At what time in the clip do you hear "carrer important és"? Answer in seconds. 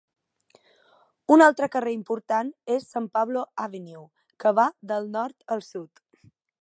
1.75-2.87